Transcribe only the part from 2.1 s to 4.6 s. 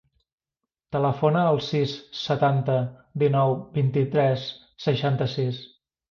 setanta, dinou, vint-i-tres,